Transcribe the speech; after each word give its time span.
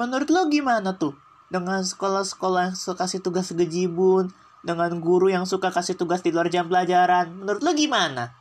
Menurut 0.00 0.32
lo 0.32 0.48
gimana 0.48 0.96
tuh? 0.96 1.12
Dengan 1.52 1.84
sekolah-sekolah 1.84 2.72
yang 2.72 2.76
suka 2.80 3.04
kasih 3.04 3.20
tugas 3.20 3.52
gejibun, 3.52 4.32
dengan 4.64 4.96
guru 4.96 5.28
yang 5.28 5.44
suka 5.44 5.68
kasih 5.68 5.92
tugas 5.92 6.24
di 6.24 6.32
luar 6.32 6.48
jam 6.48 6.64
pelajaran. 6.72 7.28
Menurut 7.28 7.60
lo 7.60 7.76
gimana? 7.76 8.32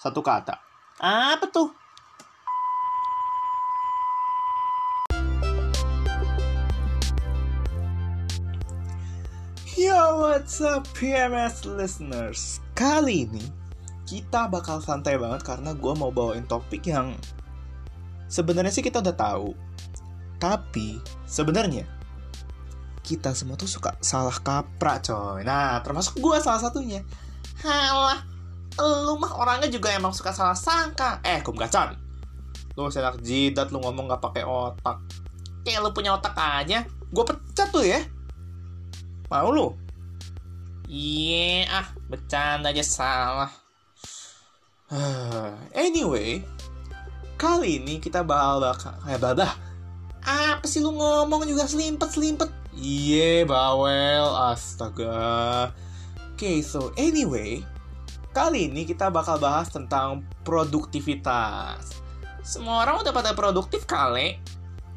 Satu 0.00 0.24
kata. 0.24 0.56
Apa 1.04 1.44
tuh? 1.52 1.68
Yo, 9.76 10.00
what's 10.24 10.64
up 10.64 10.88
PMS 10.96 11.68
listeners? 11.68 12.64
Kali 12.72 13.28
ini 13.28 13.44
kita 14.08 14.48
bakal 14.48 14.80
santai 14.80 15.20
banget 15.20 15.44
karena 15.44 15.76
gue 15.76 15.92
mau 15.92 16.08
bawain 16.08 16.48
topik 16.48 16.88
yang 16.88 17.12
sebenarnya 18.32 18.72
sih 18.72 18.80
kita 18.80 19.04
udah 19.04 19.12
tahu. 19.12 19.73
Tapi 20.38 21.00
sebenarnya 21.24 21.84
kita 23.04 23.36
semua 23.36 23.60
tuh 23.60 23.68
suka 23.68 23.92
salah 24.00 24.34
kaprah 24.40 24.98
coy. 25.04 25.44
Nah, 25.44 25.78
termasuk 25.84 26.16
gue 26.16 26.36
salah 26.40 26.58
satunya. 26.58 27.04
Halah, 27.60 28.24
lu 28.80 29.20
mah 29.20 29.36
orangnya 29.36 29.68
juga 29.68 29.92
emang 29.92 30.16
suka 30.16 30.32
salah 30.32 30.56
sangka. 30.56 31.20
Eh, 31.20 31.44
kum 31.44 31.54
gacan. 31.54 32.00
Lu 32.74 32.88
senak 32.88 33.20
jidat 33.20 33.70
lu 33.70 33.78
ngomong 33.84 34.08
gak 34.08 34.24
pakai 34.24 34.42
otak. 34.48 35.04
Kayak 35.62 35.84
lu 35.84 35.90
punya 35.92 36.16
otak 36.16 36.32
aja. 36.34 36.82
Gue 37.12 37.24
pecat 37.28 37.68
tuh 37.70 37.84
ya. 37.84 38.00
Mau 39.28 39.52
lu? 39.52 39.76
Iya, 40.88 41.68
ah, 41.68 41.86
bercanda 42.08 42.72
aja 42.72 42.84
salah. 42.84 43.52
anyway, 45.76 46.44
kali 47.40 47.80
ini 47.80 48.00
kita 48.00 48.24
bakal 48.24 48.64
bakal 48.64 48.96
eh 49.08 49.20
badah. 49.20 49.52
Apa 50.24 50.64
sih 50.64 50.80
lu 50.80 50.96
ngomong 50.96 51.44
juga 51.44 51.68
selimpet-selimpet? 51.68 52.48
Iye, 52.74 53.44
bawel, 53.44 54.24
astaga. 54.50 55.70
Oke, 56.34 56.40
okay, 56.40 56.56
so 56.64 56.90
anyway, 56.96 57.62
kali 58.32 58.72
ini 58.72 58.88
kita 58.88 59.12
bakal 59.12 59.38
bahas 59.38 59.68
tentang 59.70 60.24
produktivitas. 60.42 62.00
Semua 62.40 62.82
orang 62.88 63.04
udah 63.04 63.12
pada 63.12 63.30
produktif 63.36 63.84
kali. 63.86 64.40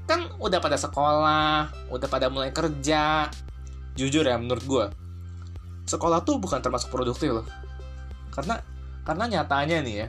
Kan 0.08 0.32
udah 0.40 0.64
pada 0.64 0.80
sekolah, 0.80 1.70
udah 1.92 2.08
pada 2.08 2.32
mulai 2.32 2.56
kerja, 2.56 3.28
jujur 3.98 4.24
ya 4.24 4.38
menurut 4.38 4.64
gue 4.64 4.86
sekolah 5.90 6.22
tuh 6.22 6.38
bukan 6.38 6.62
termasuk 6.62 6.94
produktif 6.94 7.34
loh 7.34 7.48
karena 8.30 8.62
karena 9.02 9.26
nyatanya 9.26 9.78
nih 9.82 9.96
ya 10.06 10.08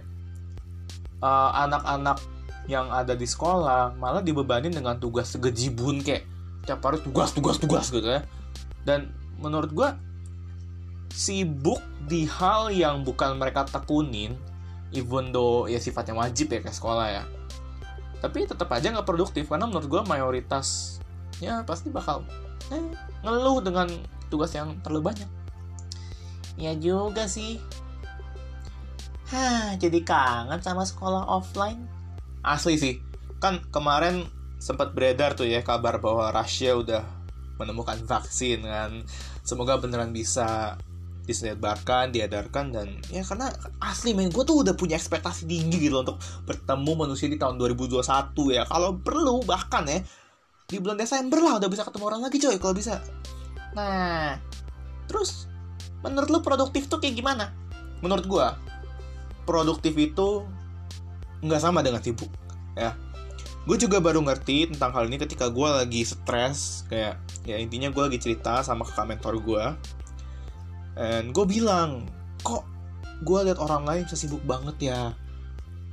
uh, 1.25 1.51
anak-anak 1.65 2.21
yang 2.69 2.93
ada 2.93 3.17
di 3.17 3.25
sekolah 3.25 3.97
malah 3.97 4.21
dibebanin 4.21 4.71
dengan 4.71 5.01
tugas 5.01 5.33
segejibun 5.33 6.05
kayak 6.05 6.29
tiap 6.69 6.85
hari 6.85 7.01
tugas 7.01 7.33
tugas 7.33 7.57
tugas 7.57 7.89
gitu 7.89 8.05
ya 8.05 8.21
dan 8.85 9.09
menurut 9.41 9.73
gue 9.73 9.89
sibuk 11.11 11.81
di 12.05 12.29
hal 12.29 12.69
yang 12.69 13.03
bukan 13.03 13.41
mereka 13.41 13.65
tekunin 13.65 14.37
even 14.93 15.33
though 15.33 15.65
ya 15.65 15.81
sifatnya 15.81 16.15
wajib 16.15 16.53
ya 16.53 16.61
ke 16.61 16.69
sekolah 16.69 17.07
ya 17.09 17.25
tapi 18.19 18.45
tetap 18.45 18.69
aja 18.75 18.91
nggak 18.93 19.09
produktif 19.09 19.49
karena 19.49 19.65
menurut 19.65 19.89
gue 19.89 20.03
mayoritasnya 20.05 21.65
pasti 21.65 21.89
bakal 21.89 22.27
eh, 22.75 22.85
ngeluh 23.23 23.63
dengan 23.63 23.89
tugas 24.29 24.53
yang 24.53 24.77
terlalu 24.85 25.13
banyak. 25.13 25.31
Ya 26.59 26.75
juga 26.75 27.31
sih. 27.31 27.63
Hah, 29.29 29.77
jadi 29.77 30.03
kangen 30.03 30.61
sama 30.65 30.83
sekolah 30.89 31.29
offline. 31.29 31.85
Asli 32.43 32.79
sih. 32.79 32.95
Kan 33.39 33.63
kemarin 33.71 34.27
sempat 34.59 34.91
beredar 34.95 35.39
tuh 35.39 35.47
ya 35.47 35.63
kabar 35.63 36.03
bahwa 36.03 36.35
Rusia 36.35 36.75
udah 36.75 37.03
menemukan 37.59 37.99
vaksin 38.05 38.67
kan. 38.67 39.03
Semoga 39.43 39.79
beneran 39.79 40.11
bisa 40.11 40.79
disebarkan, 41.29 42.09
diedarkan 42.09 42.73
dan 42.73 42.89
ya 43.13 43.21
karena 43.21 43.53
asli 43.85 44.17
main 44.17 44.33
gue 44.33 44.45
tuh 44.49 44.65
udah 44.65 44.73
punya 44.73 44.97
ekspektasi 44.97 45.45
tinggi 45.45 45.77
gitu 45.77 46.01
untuk 46.01 46.17
bertemu 46.49 47.05
manusia 47.05 47.29
di 47.29 47.37
tahun 47.37 47.61
2021 47.61 48.01
ya. 48.57 48.65
Kalau 48.65 48.97
perlu 48.97 49.45
bahkan 49.45 49.85
ya 49.85 50.01
di 50.69 50.77
bulan 50.85 51.01
Desember 51.01 51.41
lah 51.41 51.57
udah 51.57 51.69
bisa 51.73 51.81
ketemu 51.81 52.05
orang 52.13 52.23
lagi 52.29 52.37
coy 52.37 52.61
kalau 52.61 52.77
bisa 52.77 53.01
nah 53.73 54.37
terus 55.09 55.49
menurut 56.05 56.29
lu 56.29 56.41
produktif 56.45 56.93
tuh 56.93 57.01
kayak 57.01 57.17
gimana 57.17 57.57
menurut 58.05 58.29
gua 58.29 58.61
produktif 59.49 59.97
itu 59.97 60.45
nggak 61.43 61.61
sama 61.63 61.85
dengan 61.85 62.03
sibuk 62.03 62.31
ya. 62.75 62.95
Gue 63.69 63.77
juga 63.77 64.01
baru 64.01 64.25
ngerti 64.25 64.73
tentang 64.73 64.97
hal 64.97 65.13
ini 65.13 65.21
ketika 65.21 65.53
gue 65.53 65.69
lagi 65.69 66.01
stres 66.01 66.89
kayak 66.89 67.21
ya 67.45 67.61
intinya 67.61 67.93
gue 67.93 68.01
lagi 68.01 68.17
cerita 68.17 68.65
sama 68.65 68.89
kakak 68.89 69.07
mentor 69.13 69.37
gue 69.45 69.65
dan 70.99 71.31
gue 71.31 71.45
bilang 71.47 72.09
kok 72.41 72.67
gue 73.23 73.39
lihat 73.47 73.59
orang 73.63 73.87
lain 73.87 74.03
bisa 74.07 74.19
sibuk 74.19 74.43
banget 74.43 74.91
ya? 74.91 75.15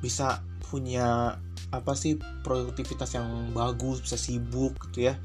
Bisa 0.02 0.42
punya 0.66 1.38
apa 1.74 1.94
sih 1.98 2.18
produktivitas 2.46 3.18
yang 3.18 3.54
bagus 3.54 4.02
bisa 4.02 4.18
sibuk 4.18 4.74
gitu 4.90 5.12
ya. 5.12 5.20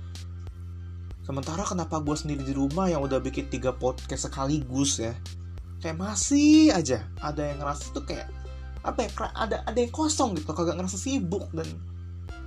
Sementara 1.24 1.62
kenapa 1.62 2.02
gue 2.02 2.16
sendiri 2.16 2.42
di 2.42 2.52
rumah 2.56 2.90
yang 2.90 3.04
udah 3.04 3.22
bikin 3.22 3.46
tiga 3.46 3.70
podcast 3.70 4.28
sekaligus 4.28 4.98
ya? 4.98 5.14
Kayak 5.80 5.96
masih 5.96 6.74
aja 6.74 7.06
ada 7.22 7.40
yang 7.40 7.62
ngerasa 7.62 7.94
tuh 7.94 8.04
kayak 8.04 8.28
apa 8.80 9.04
ya 9.04 9.08
ada 9.36 9.56
ada 9.68 9.78
yang 9.78 9.92
kosong 9.92 10.32
gitu 10.40 10.56
kagak 10.56 10.80
ngerasa 10.80 10.96
sibuk 10.96 11.44
dan 11.52 11.68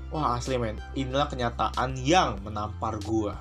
wah 0.10 0.38
asli 0.38 0.58
men. 0.58 0.82
Inilah 0.98 1.30
kenyataan 1.30 1.98
yang 2.02 2.42
menampar 2.42 2.98
gue 3.02 3.34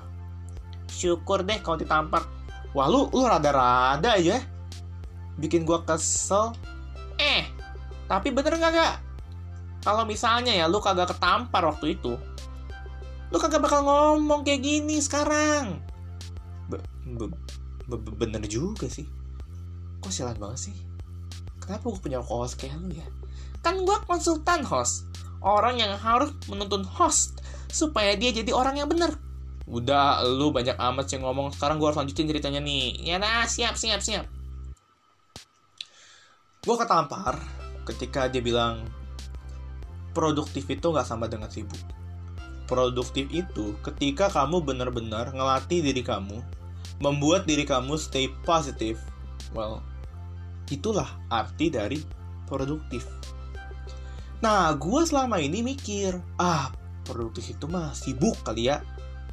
syukur 0.89 1.41
deh 1.41 1.57
kalau 1.61 1.77
ditampar. 1.77 2.25
Wah 2.73 2.89
lu 2.89 3.09
lu 3.09 3.25
rada-rada 3.25 4.17
aja 4.17 4.41
bikin 5.41 5.65
gue 5.65 5.77
kesel. 5.85 6.53
Eh 7.17 7.49
tapi 8.05 8.29
bener 8.29 8.61
gak 8.61 8.73
gak 8.77 8.95
kalau 9.81 10.05
misalnya 10.05 10.53
ya 10.53 10.69
lu 10.69 10.77
kagak 10.77 11.17
ketampar 11.17 11.65
waktu 11.65 11.97
itu 11.97 12.13
lu 13.33 13.37
kagak 13.41 13.65
bakal 13.65 13.81
ngomong 13.81 14.45
kayak 14.45 14.61
gini 14.61 15.01
sekarang. 15.01 15.81
Be, 16.69 16.77
be, 17.17 17.25
be, 17.89 17.97
bener 18.13 18.45
juga 18.45 18.85
sih. 18.85 19.09
Kok 19.97 20.13
sialan 20.13 20.37
banget 20.37 20.69
sih 20.69 20.92
kenapa 21.67 21.89
gue 21.89 22.01
punya 22.01 22.19
host 22.19 22.59
kayak 22.59 22.75
lu 22.79 22.93
ya? 22.93 23.07
Kan 23.63 23.83
gue 23.87 23.97
konsultan 24.07 24.63
host. 24.67 25.07
Orang 25.43 25.79
yang 25.79 25.95
harus 25.99 26.31
menuntun 26.47 26.87
host 26.87 27.43
supaya 27.67 28.15
dia 28.15 28.31
jadi 28.31 28.51
orang 28.55 28.79
yang 28.79 28.87
bener. 28.87 29.15
Udah 29.67 30.23
lu 30.23 30.51
banyak 30.51 30.75
amat 30.75 31.05
sih 31.07 31.19
ngomong. 31.19 31.55
Sekarang 31.55 31.79
gue 31.79 31.87
harus 31.87 31.99
lanjutin 31.99 32.27
ceritanya 32.27 32.59
nih. 32.59 32.99
Ya 33.03 33.19
nah 33.19 33.47
siap 33.47 33.75
siap 33.79 33.99
siap. 34.03 34.27
Gue 36.63 36.75
ketampar 36.79 37.39
ketika 37.83 38.31
dia 38.31 38.39
bilang 38.39 38.87
produktif 40.15 40.63
itu 40.69 40.87
nggak 40.93 41.07
sama 41.07 41.27
dengan 41.27 41.51
sibuk. 41.51 41.79
Produktif 42.63 43.27
itu 43.33 43.75
ketika 43.83 44.31
kamu 44.31 44.63
benar-benar 44.63 45.35
ngelatih 45.35 45.83
diri 45.83 45.99
kamu, 45.99 46.39
membuat 47.03 47.43
diri 47.43 47.67
kamu 47.67 47.99
stay 47.99 48.31
positif. 48.47 48.95
Well, 49.51 49.83
itulah 50.69 51.07
arti 51.27 51.73
dari 51.73 51.99
produktif. 52.47 53.07
Nah, 54.43 54.75
gue 54.75 55.01
selama 55.07 55.39
ini 55.39 55.63
mikir, 55.63 56.19
ah, 56.39 56.71
produktif 57.07 57.55
itu 57.55 57.65
mah 57.71 57.95
sibuk 57.95 58.35
kali 58.43 58.67
ya. 58.67 58.83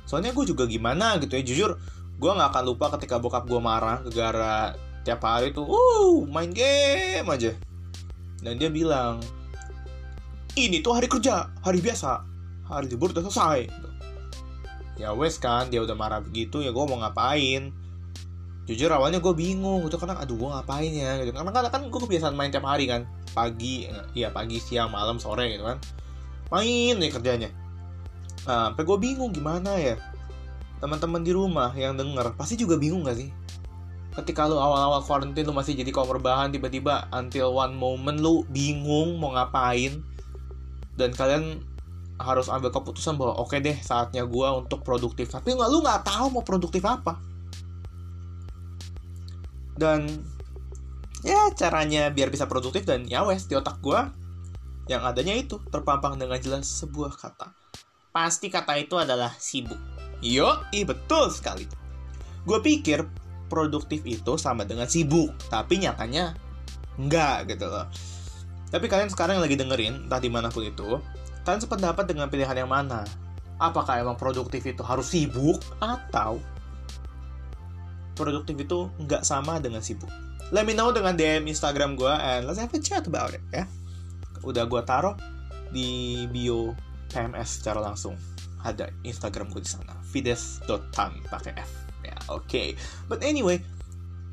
Soalnya 0.07 0.31
gue 0.31 0.47
juga 0.47 0.67
gimana 0.71 1.19
gitu 1.19 1.35
ya, 1.35 1.43
jujur, 1.43 1.71
gue 2.19 2.31
nggak 2.31 2.51
akan 2.55 2.65
lupa 2.67 2.95
ketika 2.99 3.19
bokap 3.19 3.47
gue 3.51 3.59
marah 3.59 4.03
gara 4.11 4.75
tiap 5.03 5.23
hari 5.27 5.51
tuh, 5.51 5.67
uh, 5.67 6.23
main 6.31 6.55
game 6.55 7.27
aja. 7.27 7.55
Dan 8.41 8.57
dia 8.57 8.71
bilang, 8.71 9.19
ini 10.59 10.83
tuh 10.83 10.99
hari 10.99 11.07
kerja 11.07 11.47
hari 11.63 11.79
biasa 11.79 12.27
hari 12.67 12.91
libur 12.91 13.15
udah 13.15 13.23
selesai 13.27 13.71
ya 14.99 15.15
wes 15.15 15.39
kan 15.39 15.71
dia 15.71 15.81
udah 15.83 15.95
marah 15.95 16.21
begitu 16.21 16.61
ya 16.61 16.75
gue 16.75 16.85
mau 16.85 16.99
ngapain 16.99 17.71
jujur 18.71 18.87
awalnya 18.95 19.19
gue 19.19 19.35
bingung 19.35 19.83
gitu 19.91 19.99
karena 19.99 20.15
aduh 20.23 20.39
gue 20.39 20.47
ngapain 20.47 20.93
ya? 20.95 21.19
Gitu. 21.19 21.35
Karena 21.35 21.51
kan 21.51 21.67
kan 21.67 21.83
gue 21.91 22.01
kebiasaan 22.07 22.39
main 22.39 22.55
tiap 22.55 22.63
hari 22.63 22.87
kan 22.87 23.03
pagi 23.35 23.91
ya 24.15 24.31
pagi 24.31 24.63
siang 24.63 24.95
malam 24.95 25.19
sore 25.19 25.51
gitu 25.59 25.67
kan. 25.67 25.83
Main 26.55 27.03
nih 27.03 27.11
kerjanya. 27.11 27.51
Nah, 28.47 28.71
sampai 28.71 28.83
gue 28.87 28.99
bingung 29.03 29.35
gimana 29.35 29.75
ya 29.75 29.99
teman-teman 30.79 31.21
di 31.21 31.35
rumah 31.35 31.75
yang 31.75 31.99
denger 31.99 32.33
pasti 32.39 32.55
juga 32.55 32.79
bingung 32.79 33.03
gak 33.03 33.19
sih? 33.19 33.35
Ketika 34.15 34.47
lu 34.47 34.55
awal-awal 34.55 35.03
quarantine 35.03 35.47
lu 35.47 35.55
masih 35.55 35.75
jadi 35.75 35.91
kaum 35.91 36.07
rebahan 36.07 36.55
tiba-tiba 36.55 37.11
until 37.11 37.51
one 37.51 37.75
moment 37.75 38.23
lu 38.23 38.47
bingung 38.55 39.19
mau 39.19 39.35
ngapain 39.35 39.99
dan 40.95 41.11
kalian 41.11 41.63
harus 42.23 42.47
ambil 42.53 42.71
keputusan 42.71 43.17
bahwa 43.19 43.35
oke 43.41 43.51
okay 43.51 43.59
deh 43.59 43.77
saatnya 43.83 44.23
gue 44.23 44.49
untuk 44.55 44.87
produktif. 44.87 45.31
Tapi 45.31 45.59
nggak 45.59 45.69
lu 45.71 45.83
nggak 45.83 46.07
tahu 46.07 46.39
mau 46.39 46.45
produktif 46.47 46.87
apa 46.87 47.30
dan 49.81 50.05
ya 51.25 51.49
caranya 51.57 52.13
biar 52.13 52.29
bisa 52.29 52.45
produktif 52.45 52.85
dan 52.85 53.09
ya 53.09 53.25
wes 53.25 53.49
di 53.49 53.57
otak 53.57 53.81
gue 53.81 54.01
yang 54.93 55.01
adanya 55.09 55.33
itu 55.33 55.57
terpampang 55.73 56.21
dengan 56.21 56.37
jelas 56.37 56.69
sebuah 56.69 57.17
kata 57.17 57.57
pasti 58.11 58.51
kata 58.51 58.75
itu 58.79 58.99
adalah 58.99 59.31
sibuk. 59.39 59.79
Yo, 60.21 60.51
i 60.75 60.85
betul 60.85 61.31
sekali. 61.33 61.65
Gue 62.45 62.59
pikir 62.61 63.07
produktif 63.49 64.03
itu 64.05 64.37
sama 64.37 64.67
dengan 64.67 64.87
sibuk, 64.87 65.33
tapi 65.49 65.81
nyatanya 65.81 66.37
enggak 67.01 67.49
gitu 67.57 67.67
loh. 67.71 67.87
Tapi 68.71 68.87
kalian 68.87 69.11
sekarang 69.11 69.41
yang 69.41 69.45
lagi 69.47 69.59
dengerin, 69.59 69.95
entah 70.07 70.23
di 70.23 70.31
mana 70.31 70.53
pun 70.53 70.63
itu, 70.63 70.99
kalian 71.43 71.63
sependapat 71.63 72.07
dengan 72.07 72.31
pilihan 72.31 72.55
yang 72.55 72.71
mana? 72.71 73.03
Apakah 73.59 73.99
emang 73.99 74.15
produktif 74.15 74.63
itu 74.63 74.81
harus 74.87 75.11
sibuk 75.11 75.59
atau 75.83 76.39
produktif 78.21 78.61
itu 78.61 78.93
nggak 79.01 79.25
sama 79.25 79.57
dengan 79.57 79.81
sibuk? 79.81 80.13
Let 80.53 80.69
me 80.69 80.77
know 80.77 80.93
dengan 80.93 81.17
DM 81.17 81.49
Instagram 81.49 81.97
gue 81.97 82.13
and 82.13 82.45
let's 82.45 82.61
have 82.61 82.75
a 82.77 82.81
chat 82.83 83.09
about 83.09 83.33
it 83.33 83.41
ya. 83.49 83.65
Udah 84.45 84.69
gue 84.69 84.83
taruh 84.85 85.17
di 85.73 86.21
bio 86.29 86.77
PMS 87.09 87.63
secara 87.63 87.81
langsung 87.81 88.19
ada 88.61 88.93
Instagram 89.03 89.49
gue 89.51 89.65
di 89.65 89.71
sana 89.71 89.97
fides.tan 90.13 91.17
pakai 91.33 91.53
F 91.57 91.71
ya 92.05 92.17
oke 92.29 92.45
okay. 92.45 92.69
but 93.09 93.25
anyway 93.25 93.63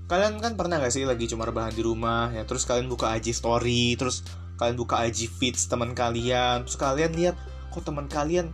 kalian 0.07 0.39
kan 0.39 0.55
pernah 0.55 0.79
gak 0.79 0.91
sih 0.91 1.03
lagi 1.03 1.27
cuma 1.27 1.47
rebahan 1.47 1.71
di 1.71 1.83
rumah 1.83 2.31
ya 2.31 2.43
terus 2.47 2.63
kalian 2.63 2.87
buka 2.87 3.11
IG 3.19 3.35
story 3.35 3.95
terus 3.95 4.23
kalian 4.55 4.75
buka 4.79 5.03
IG 5.07 5.27
feeds 5.31 5.67
teman 5.67 5.91
kalian 5.91 6.63
terus 6.63 6.79
kalian 6.79 7.11
lihat 7.15 7.35
kok 7.71 7.83
teman 7.83 8.07
kalian 8.07 8.51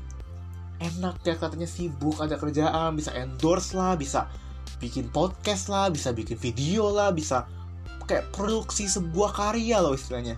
enak 0.81 1.21
ya 1.23 1.37
katanya 1.37 1.69
sibuk 1.69 2.17
ada 2.19 2.35
kerjaan 2.35 2.97
bisa 2.97 3.13
endorse 3.13 3.77
lah 3.77 3.95
bisa 3.95 4.27
bikin 4.83 5.07
podcast 5.07 5.71
lah 5.71 5.87
bisa 5.87 6.11
bikin 6.11 6.35
video 6.35 6.91
lah 6.91 7.15
bisa 7.15 7.47
kayak 8.03 8.27
produksi 8.35 8.91
sebuah 8.91 9.31
karya 9.31 9.79
loh 9.79 9.95
istilahnya. 9.95 10.35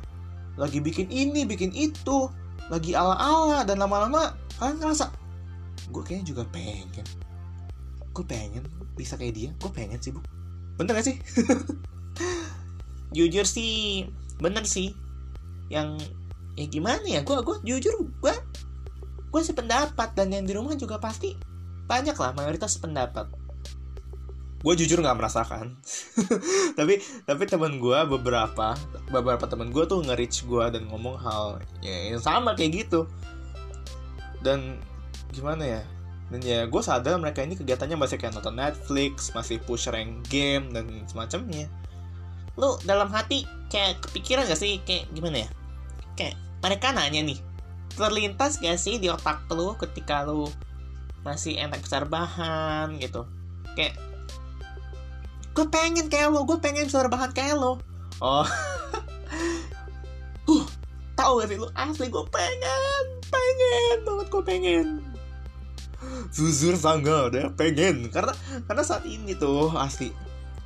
Lagi 0.54 0.78
bikin 0.78 1.10
ini 1.10 1.50
bikin 1.50 1.74
itu 1.74 2.30
lagi 2.70 2.94
ala-ala 2.94 3.66
dan 3.66 3.82
lama-lama 3.82 4.38
kalian 4.62 4.78
ngerasa 4.78 5.10
gue 5.90 6.04
kayaknya 6.06 6.26
juga 6.30 6.44
pengen. 6.54 7.06
Gue 8.14 8.26
pengen 8.26 8.62
bisa 8.94 9.18
kayak 9.18 9.34
dia 9.34 9.50
gue 9.50 9.72
pengen 9.74 9.98
sih 9.98 10.14
bu. 10.14 10.22
Bener 10.78 10.94
gak 10.94 11.10
sih? 11.10 11.18
Jujur 13.18 13.50
sih 13.50 14.06
bener 14.38 14.70
sih. 14.70 14.94
Yang 15.74 16.06
ya 16.56 16.66
gimana 16.70 17.04
ya 17.04 17.20
gue 17.26 17.36
gue 17.44 17.58
jujur 17.68 18.08
gue 18.24 18.36
gue 19.36 19.42
sependapat 19.44 20.16
dan 20.16 20.32
yang 20.32 20.48
di 20.48 20.56
rumah 20.56 20.72
juga 20.80 21.04
pasti 21.04 21.36
banyak 21.84 22.16
lah 22.16 22.32
mayoritas 22.32 22.80
sependapat 22.80 23.28
gue 24.66 24.74
jujur 24.82 24.98
nggak 24.98 25.22
merasakan. 25.22 25.78
Tapi 26.78 26.98
tapi 27.30 27.44
teman 27.46 27.78
gue 27.78 28.00
beberapa 28.10 28.74
beberapa 29.14 29.46
teman 29.46 29.70
gue 29.70 29.86
tuh 29.86 30.02
nge-reach 30.02 30.50
gue 30.50 30.66
dan 30.74 30.90
ngomong 30.90 31.22
hal 31.22 31.62
ya, 31.86 32.10
yang 32.10 32.18
sama 32.18 32.58
kayak 32.58 32.90
gitu. 32.90 33.06
Dan 34.42 34.82
gimana 35.30 35.62
ya? 35.62 35.82
Dan 36.34 36.42
ya 36.42 36.66
gue 36.66 36.82
sadar 36.82 37.22
mereka 37.22 37.46
ini 37.46 37.54
kegiatannya 37.54 37.94
masih 37.94 38.18
kayak 38.18 38.34
nonton 38.34 38.58
Netflix 38.58 39.30
masih 39.38 39.62
push 39.62 39.86
rank 39.86 40.26
game 40.34 40.74
dan 40.74 40.90
semacamnya. 41.06 41.70
Lu 42.58 42.82
dalam 42.90 43.14
hati 43.14 43.46
kayak 43.70 44.02
kepikiran 44.10 44.50
gak 44.50 44.58
sih? 44.58 44.82
Kayak 44.82 45.14
gimana 45.14 45.46
ya? 45.46 45.50
Kayak 46.18 46.36
mereka 46.66 46.90
nanya 46.90 47.22
nih 47.22 47.38
terlintas 47.94 48.58
gak 48.58 48.82
sih 48.82 48.98
di 48.98 49.14
otak 49.14 49.46
lu 49.54 49.78
ketika 49.78 50.26
lu 50.26 50.50
masih 51.22 51.54
enak 51.62 51.86
besar 51.86 52.10
bahan 52.10 52.98
gitu? 52.98 53.30
Kayak 53.78 54.02
gue 55.56 55.66
pengen 55.72 56.12
kayak 56.12 56.36
lo 56.36 56.44
gue 56.44 56.60
pengen 56.60 56.92
besar 56.92 57.08
bahan 57.08 57.32
kayak 57.32 57.56
lo 57.56 57.80
oh. 58.20 58.46
Huh 60.46 60.66
tahu 61.16 61.42
gak 61.42 61.48
sih 61.50 61.58
lu? 61.58 61.68
Asli 61.74 62.08
gue 62.12 62.26
pengen 62.30 63.04
pengen 63.32 63.98
banget 64.06 64.28
gue 64.30 64.44
pengen. 64.46 64.88
Jujur 66.30 66.78
sangat 66.78 67.34
ya 67.34 67.50
pengen. 67.50 68.12
Karena 68.14 68.36
karena 68.70 68.84
saat 68.86 69.08
ini 69.08 69.34
tuh 69.34 69.74
asli 69.74 70.14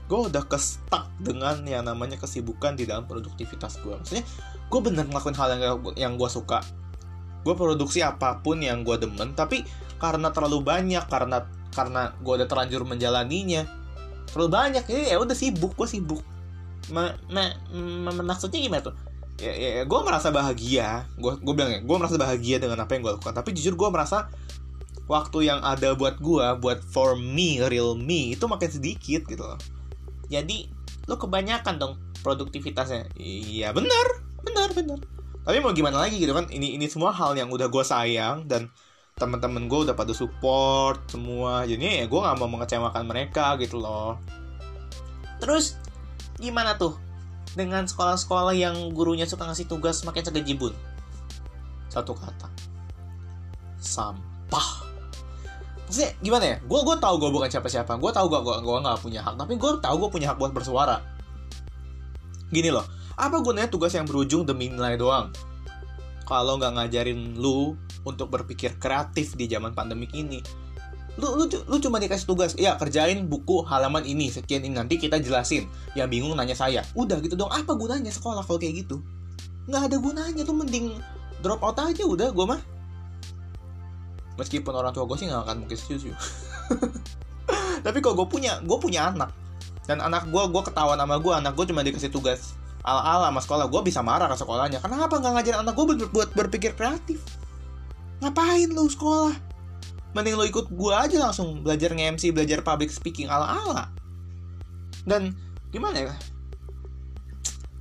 gue 0.10 0.20
udah 0.26 0.42
kestak 0.50 1.06
dengan 1.22 1.62
yang 1.70 1.86
namanya 1.86 2.18
kesibukan 2.18 2.74
di 2.74 2.90
dalam 2.90 3.06
produktivitas 3.06 3.78
gue 3.86 3.94
maksudnya 3.94 4.26
gue 4.66 4.80
bener 4.82 5.06
ngelakuin 5.06 5.38
hal 5.38 5.48
yang 5.56 5.62
yang 5.96 6.14
gue 6.20 6.28
suka. 6.28 6.60
Gue 7.46 7.56
produksi 7.56 8.04
apa 8.04 8.44
pun 8.44 8.60
yang 8.60 8.84
gue 8.84 9.00
demen 9.00 9.32
tapi 9.38 9.64
karena 10.02 10.34
terlalu 10.34 10.66
banyak 10.66 11.06
karena 11.08 11.46
karena 11.72 12.12
gue 12.20 12.34
udah 12.36 12.48
terlanjur 12.50 12.84
menjalaninya 12.84 13.79
terlalu 14.32 14.50
banyak. 14.54 14.84
Jadi 14.86 15.14
ya 15.14 15.18
udah 15.18 15.38
sibuk 15.38 15.74
gue 15.76 15.88
sibuk. 15.90 16.22
Ma, 16.90 17.14
ma, 17.30 17.54
ma, 17.74 18.12
maksudnya 18.26 18.60
gimana 18.62 18.82
tuh? 18.82 18.96
Ya, 19.40 19.56
ya, 19.56 19.70
ya 19.82 19.84
gue 19.88 20.00
merasa 20.04 20.34
bahagia. 20.34 21.08
Gue 21.16 21.38
gue 21.40 21.54
bilang 21.54 21.72
ya 21.72 21.80
gue 21.80 21.96
merasa 21.98 22.16
bahagia 22.20 22.58
dengan 22.60 22.84
apa 22.84 22.96
yang 22.98 23.08
gue 23.08 23.14
lakukan. 23.16 23.34
Tapi 23.36 23.50
jujur 23.56 23.78
gue 23.78 23.90
merasa 23.90 24.28
waktu 25.10 25.50
yang 25.50 25.60
ada 25.66 25.98
buat 25.98 26.22
gue 26.22 26.46
buat 26.62 26.80
for 26.86 27.18
me 27.18 27.64
real 27.66 27.98
me 27.98 28.38
itu 28.38 28.46
makin 28.46 28.70
sedikit 28.70 29.26
gitu 29.26 29.42
loh. 29.42 29.60
Jadi 30.30 30.70
lo 31.10 31.18
kebanyakan 31.18 31.76
dong 31.82 31.94
produktivitasnya. 32.22 33.10
Iya 33.18 33.72
benar. 33.72 34.06
Benar 34.44 34.70
benar. 34.76 35.00
Tapi 35.44 35.58
mau 35.64 35.74
gimana 35.74 36.04
lagi 36.04 36.20
gitu 36.20 36.36
kan? 36.36 36.46
Ini 36.52 36.78
ini 36.78 36.86
semua 36.92 37.10
hal 37.16 37.34
yang 37.34 37.50
udah 37.50 37.72
gue 37.72 37.84
sayang 37.84 38.46
dan 38.46 38.70
teman-teman 39.20 39.68
gue 39.68 39.80
udah 39.92 39.96
pada 39.96 40.16
support 40.16 41.04
semua 41.12 41.68
jadi 41.68 42.04
ya 42.04 42.06
gue 42.08 42.20
nggak 42.20 42.38
mau 42.40 42.48
mengecewakan 42.48 43.04
mereka 43.04 43.60
gitu 43.60 43.78
loh 43.78 44.16
terus 45.44 45.76
gimana 46.40 46.80
tuh 46.80 46.96
dengan 47.54 47.84
sekolah-sekolah 47.84 48.56
yang 48.56 48.96
gurunya 48.96 49.28
suka 49.28 49.44
ngasih 49.44 49.68
tugas 49.68 50.02
makin 50.08 50.24
segejibun 50.24 50.72
satu 51.92 52.16
kata 52.16 52.48
sampah 53.78 54.90
Maksudnya 55.90 56.14
gimana 56.22 56.46
ya? 56.46 56.58
Gue 56.70 56.86
gue 56.86 56.96
tahu 57.02 57.18
gue 57.18 57.34
bukan 57.34 57.50
siapa-siapa. 57.50 57.98
Gue 57.98 58.14
tahu 58.14 58.30
gue 58.30 58.38
gue 58.46 58.78
nggak 58.78 59.02
punya 59.02 59.26
hak. 59.26 59.42
Tapi 59.42 59.58
gue 59.58 59.72
tahu 59.82 59.96
gue 60.06 60.10
punya 60.14 60.30
hak 60.30 60.38
buat 60.38 60.54
bersuara. 60.54 61.02
Gini 62.54 62.70
loh, 62.70 62.86
apa 63.18 63.42
gunanya 63.42 63.74
tugas 63.74 63.98
yang 63.98 64.06
berujung 64.06 64.46
demi 64.46 64.70
nilai 64.70 65.02
doang? 65.02 65.34
Kalau 66.30 66.62
nggak 66.62 66.78
ngajarin 66.78 67.42
lu 67.42 67.74
untuk 68.10 68.34
berpikir 68.34 68.82
kreatif 68.82 69.38
di 69.38 69.46
zaman 69.46 69.78
pandemik 69.78 70.10
ini, 70.18 70.42
lu 71.22 71.38
lu 71.38 71.46
lu 71.46 71.78
cuma 71.78 72.02
dikasih 72.02 72.26
tugas, 72.26 72.58
ya 72.58 72.74
kerjain 72.82 73.30
buku 73.30 73.62
halaman 73.70 74.02
ini 74.02 74.34
sekian 74.34 74.66
ini 74.66 74.74
nanti 74.74 74.98
kita 74.98 75.22
jelasin. 75.22 75.70
Yang 75.94 76.08
bingung 76.18 76.34
nanya 76.34 76.58
saya, 76.58 76.82
udah 76.98 77.22
gitu 77.22 77.38
dong. 77.38 77.54
Apa 77.54 77.78
gunanya 77.78 78.10
sekolah 78.10 78.42
kalau 78.42 78.58
kayak 78.58 78.84
gitu? 78.84 79.06
Nggak 79.70 79.94
ada 79.94 79.98
gunanya 80.02 80.42
tuh 80.42 80.58
mending 80.58 80.98
drop 81.40 81.64
out 81.64 81.80
aja 81.80 82.04
udah 82.04 82.30
gue 82.36 82.46
mah 82.46 82.62
meskipun 84.40 84.72
orang 84.76 84.92
tua 84.96 85.08
gue 85.08 85.18
sih 85.20 85.28
nggak 85.28 85.44
akan 85.48 85.58
mungkin 85.68 85.78
setuju 85.78 86.12
tapi 87.86 88.00
kalau 88.00 88.24
gue 88.24 88.28
punya 88.28 88.60
gue 88.64 88.78
punya 88.80 89.12
anak 89.12 89.32
dan 89.88 90.00
anak 90.04 90.28
gue 90.28 90.44
gue 90.52 90.64
ketahuan 90.64 91.00
sama 91.00 91.16
gue 91.20 91.34
anak 91.34 91.54
gue 91.56 91.66
cuma 91.68 91.82
dikasih 91.84 92.12
tugas 92.12 92.56
ala 92.84 93.04
ala 93.04 93.26
sama 93.32 93.42
sekolah 93.44 93.66
gue 93.68 93.82
bisa 93.84 94.00
marah 94.00 94.32
ke 94.32 94.38
sekolahnya 94.40 94.80
kenapa 94.80 95.20
nggak 95.20 95.32
ngajarin 95.36 95.60
anak 95.64 95.74
gue 95.76 95.86
buat 96.12 96.30
berpikir 96.36 96.72
kreatif 96.76 97.20
ngapain 98.20 98.70
lu 98.72 98.88
sekolah? 98.88 99.36
Mending 100.16 100.36
lu 100.36 100.46
ikut 100.48 100.68
gue 100.74 100.94
aja 100.94 101.18
langsung 101.30 101.62
belajar 101.62 101.94
nge-MC 101.94 102.34
belajar 102.34 102.60
public 102.66 102.90
speaking 102.90 103.30
ala 103.30 103.60
ala 103.62 103.84
dan 105.08 105.36
gimana 105.72 106.12
ya? 106.12 106.16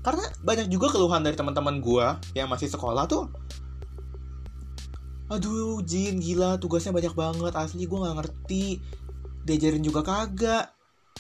Karena 0.05 0.25
banyak 0.41 0.71
juga 0.71 0.89
keluhan 0.95 1.21
dari 1.21 1.35
teman-teman 1.35 1.83
gue 1.83 2.07
yang 2.39 2.49
masih 2.49 2.71
sekolah 2.71 3.05
tuh. 3.05 3.29
Aduh 5.29 5.85
Jin 5.85 6.23
gila 6.23 6.57
tugasnya 6.57 6.97
banyak 6.97 7.13
banget 7.13 7.53
asli 7.53 7.85
gue 7.85 7.99
nggak 7.99 8.17
ngerti. 8.17 8.81
Diajarin 9.45 9.85
juga 9.85 10.01
kagak. 10.01 10.73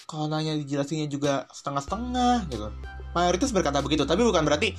Kalau 0.09 0.31
nanya 0.31 0.57
dijelasinnya 0.57 1.11
juga 1.11 1.45
setengah-setengah 1.53 2.49
gitu. 2.49 2.73
Mayoritas 3.13 3.53
berkata 3.53 3.85
begitu 3.85 4.09
tapi 4.09 4.25
bukan 4.25 4.47
berarti 4.47 4.73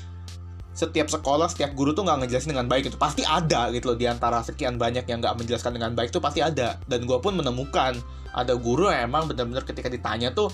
setiap 0.79 1.11
sekolah 1.11 1.51
setiap 1.51 1.75
guru 1.75 1.91
tuh 1.91 2.07
nggak 2.07 2.23
ngejelasin 2.23 2.55
dengan 2.55 2.71
baik 2.71 2.87
itu 2.87 2.95
pasti 2.95 3.27
ada 3.27 3.67
gitu 3.75 3.91
loh 3.91 3.99
di 3.99 4.07
antara 4.07 4.39
sekian 4.39 4.79
banyak 4.79 5.03
yang 5.11 5.19
nggak 5.19 5.35
menjelaskan 5.35 5.75
dengan 5.75 5.91
baik 5.91 6.15
itu 6.15 6.23
pasti 6.23 6.39
ada. 6.39 6.79
Dan 6.87 7.03
gue 7.03 7.19
pun 7.19 7.35
menemukan 7.35 7.99
ada 8.31 8.55
guru 8.55 8.87
yang 8.87 9.11
emang 9.11 9.27
benar-benar 9.27 9.67
ketika 9.67 9.91
ditanya 9.91 10.31
tuh 10.31 10.47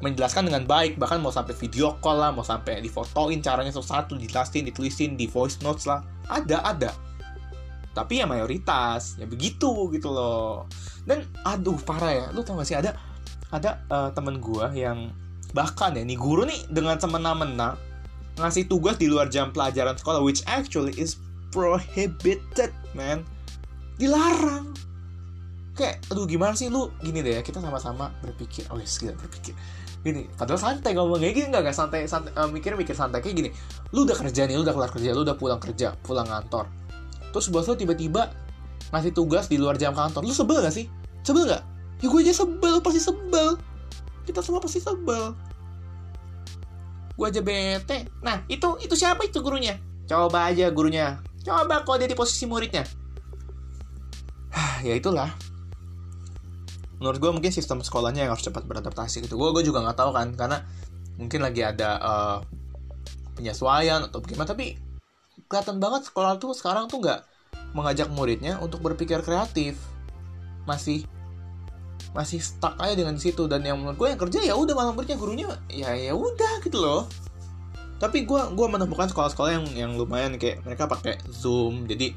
menjelaskan 0.00 0.48
dengan 0.48 0.64
baik. 0.64 0.96
Bahkan 0.96 1.20
mau 1.20 1.28
sampai 1.28 1.52
video 1.52 2.00
call 2.00 2.24
lah 2.24 2.32
mau 2.32 2.40
sampai 2.40 2.80
difotoin 2.80 3.44
caranya 3.44 3.68
satu-satu 3.76 4.16
dijelasin 4.16 4.64
ditulisin 4.72 5.20
di 5.20 5.28
voice 5.28 5.60
notes 5.60 5.84
lah. 5.84 6.00
Ada 6.32 6.64
ada. 6.64 6.90
Tapi 7.92 8.24
ya 8.24 8.26
mayoritas 8.26 9.20
ya 9.20 9.28
begitu 9.28 9.92
gitu 9.92 10.08
loh. 10.08 10.64
Dan 11.04 11.28
aduh 11.44 11.76
parah 11.84 12.08
ya. 12.08 12.26
Lu 12.32 12.40
tau 12.40 12.56
gak 12.56 12.72
sih 12.72 12.80
ada 12.80 12.96
ada 13.52 13.84
uh, 13.92 14.08
temen 14.16 14.40
gue 14.40 14.64
yang 14.72 15.12
bahkan 15.52 15.92
ya 15.92 16.00
nih 16.00 16.16
guru 16.16 16.48
nih 16.48 16.72
dengan 16.72 16.96
semena-mena 16.96 17.91
ngasih 18.40 18.64
tugas 18.68 18.96
di 18.96 19.08
luar 19.08 19.28
jam 19.28 19.52
pelajaran 19.52 19.96
sekolah 19.96 20.24
which 20.24 20.40
actually 20.48 20.92
is 20.96 21.20
prohibited 21.52 22.72
man. 22.96 23.24
Dilarang. 24.00 24.72
Kayak 25.76 26.04
aduh 26.12 26.24
gimana 26.24 26.56
sih 26.56 26.68
lu? 26.72 26.92
Gini 27.00 27.20
deh 27.20 27.40
ya 27.40 27.42
kita 27.44 27.60
sama-sama 27.60 28.12
berpikir. 28.24 28.64
Oh 28.72 28.80
yes 28.80 29.00
berpikir. 29.00 29.52
Gini 30.02 30.26
padahal 30.34 30.58
santai 30.58 30.96
ngomong 30.96 31.20
kayak 31.20 31.34
gini 31.36 31.46
nggak 31.52 31.76
santai 31.76 32.08
santai 32.08 32.32
uh, 32.34 32.48
mikir 32.48 32.74
mikir 32.74 32.96
santai 32.96 33.20
kayak 33.20 33.36
gini. 33.36 33.50
Lu 33.92 34.08
udah 34.08 34.16
kerja 34.16 34.48
nih 34.48 34.56
lu 34.56 34.64
udah 34.64 34.74
kelar 34.74 34.90
kerja 34.90 35.10
lu 35.12 35.22
udah 35.22 35.36
pulang 35.36 35.60
kerja 35.60 35.94
pulang 36.02 36.26
kantor 36.26 36.66
terus 37.32 37.48
bos 37.48 37.64
lo 37.64 37.72
tiba-tiba 37.72 38.28
ngasih 38.92 39.16
tugas 39.16 39.48
di 39.48 39.56
luar 39.56 39.80
jam 39.80 39.96
kantor. 39.96 40.20
Lu 40.20 40.36
sebel 40.36 40.60
gak 40.60 40.76
sih? 40.76 40.86
Sebel 41.24 41.48
gak 41.48 41.64
ya 42.02 42.10
gue 42.10 42.20
aja 42.26 42.34
sebel 42.34 42.82
pasti 42.82 43.00
sebel. 43.00 43.56
Kita 44.26 44.42
semua 44.44 44.60
pasti 44.60 44.82
sebel 44.82 45.32
gue 47.12 47.26
aja 47.28 47.40
bete. 47.44 48.08
Nah 48.24 48.44
itu 48.48 48.78
itu 48.80 48.94
siapa 48.96 49.24
itu 49.26 49.40
gurunya? 49.44 49.76
Coba 50.08 50.50
aja 50.50 50.68
gurunya. 50.72 51.20
Coba 51.42 51.82
kalau 51.82 51.98
dia 52.00 52.08
di 52.10 52.18
posisi 52.18 52.46
muridnya. 52.48 52.84
Ya 54.82 54.98
itulah. 54.98 55.30
Menurut 56.98 57.18
gue 57.22 57.30
mungkin 57.30 57.54
sistem 57.54 57.82
sekolahnya 57.82 58.26
yang 58.26 58.34
harus 58.34 58.42
cepat 58.42 58.66
beradaptasi 58.66 59.22
gitu. 59.26 59.38
Gue 59.38 59.54
gue 59.54 59.62
juga 59.62 59.82
nggak 59.82 59.98
tahu 59.98 60.10
kan 60.10 60.28
karena 60.34 60.58
mungkin 61.18 61.40
lagi 61.42 61.62
ada 61.62 61.90
uh, 62.02 62.38
penyesuaian 63.38 64.10
atau 64.10 64.18
gimana 64.22 64.48
tapi 64.48 64.78
kelihatan 65.46 65.78
banget 65.78 66.08
sekolah 66.08 66.40
tuh 66.40 66.52
sekarang 66.56 66.88
tuh 66.90 66.98
nggak 66.98 67.20
mengajak 67.72 68.08
muridnya 68.10 68.58
untuk 68.58 68.82
berpikir 68.82 69.22
kreatif. 69.22 69.78
Masih 70.66 71.06
masih 72.10 72.42
stuck 72.42 72.74
aja 72.82 72.98
dengan 72.98 73.14
situ. 73.16 73.46
Dan 73.46 73.62
yang 73.62 73.78
menurut 73.78 73.96
gue 73.96 74.08
yang 74.10 74.20
kerja 74.20 74.38
ya 74.42 74.54
udah 74.58 74.74
malam 74.74 74.92
muridnya 74.98 75.14
gurunya 75.14 75.46
ya 75.70 75.94
ya 75.94 76.12
udah 76.12 76.58
gitu 76.66 76.82
loh. 76.82 77.06
Tapi 78.02 78.26
gue 78.26 78.40
gua 78.58 78.66
menemukan 78.66 79.06
sekolah-sekolah 79.06 79.50
yang 79.54 79.66
yang 79.78 79.92
lumayan 79.94 80.34
kayak 80.34 80.66
mereka 80.66 80.90
pakai 80.90 81.22
zoom. 81.30 81.86
Jadi 81.86 82.10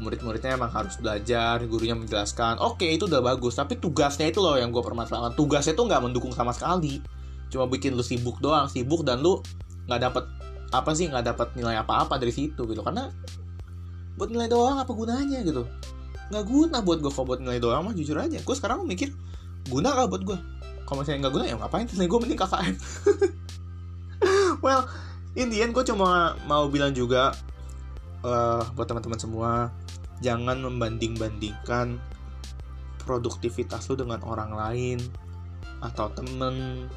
murid-muridnya 0.00 0.58
emang 0.58 0.72
harus 0.72 0.96
belajar 0.96 1.60
gurunya 1.68 1.94
menjelaskan. 1.94 2.58
Oke 2.58 2.88
itu 2.88 3.04
udah 3.06 3.20
bagus. 3.20 3.60
Tapi 3.60 3.76
tugasnya 3.76 4.32
itu 4.32 4.40
loh 4.40 4.56
yang 4.56 4.72
gue 4.72 4.80
permasalahan. 4.80 5.36
Tugasnya 5.36 5.76
itu 5.76 5.84
nggak 5.84 6.02
mendukung 6.02 6.32
sama 6.32 6.56
sekali. 6.56 7.04
Cuma 7.52 7.68
bikin 7.68 7.94
lu 7.94 8.02
sibuk 8.02 8.40
doang 8.40 8.66
sibuk 8.66 9.04
dan 9.04 9.20
lu 9.20 9.38
nggak 9.86 10.00
dapet 10.00 10.24
apa 10.74 10.90
sih 10.96 11.06
nggak 11.06 11.36
dapat 11.36 11.48
nilai 11.54 11.78
apa-apa 11.84 12.16
dari 12.16 12.32
situ 12.32 12.64
gitu. 12.64 12.80
Karena 12.80 13.12
buat 14.14 14.30
nilai 14.30 14.46
doang 14.46 14.78
apa 14.78 14.90
gunanya 14.94 15.42
gitu 15.42 15.66
nggak 16.32 16.44
guna 16.48 16.80
buat 16.80 16.98
gue 17.04 17.12
kalau 17.12 17.26
buat 17.34 17.40
nilai 17.40 17.60
doang 17.60 17.84
mah 17.84 17.94
jujur 17.96 18.16
aja. 18.16 18.40
Gue 18.40 18.56
sekarang 18.56 18.84
mikir 18.88 19.12
guna 19.68 19.96
gak 19.96 20.08
buat 20.12 20.22
gue 20.24 20.38
kalau 20.84 21.00
misalnya 21.00 21.26
nggak 21.26 21.34
guna 21.34 21.44
ya 21.48 21.54
ngapain? 21.56 21.86
Nilai 21.88 22.08
gue 22.08 22.18
mending 22.20 22.40
KKN 22.40 22.74
well 24.64 24.88
in 25.36 25.48
the 25.48 25.60
end 25.60 25.72
gue 25.72 25.84
cuma 25.84 26.36
mau 26.48 26.68
bilang 26.68 26.92
juga 26.92 27.32
uh, 28.24 28.62
buat 28.76 28.86
teman-teman 28.88 29.20
semua 29.20 29.52
jangan 30.20 30.60
membanding-bandingkan 30.60 32.00
produktivitas 33.04 33.84
lu 33.92 34.00
dengan 34.00 34.24
orang 34.24 34.56
lain 34.56 34.98
atau 35.84 36.08
temen 36.16 36.88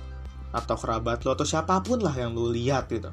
atau 0.55 0.75
kerabat 0.79 1.27
lo 1.27 1.35
atau 1.35 1.43
siapa 1.43 1.83
pun 1.83 1.99
lah 1.99 2.15
yang 2.15 2.31
lu 2.31 2.55
lihat 2.55 2.87
gitu. 2.87 3.11